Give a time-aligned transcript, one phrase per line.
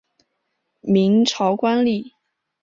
[0.79, 2.13] 明朝官吏。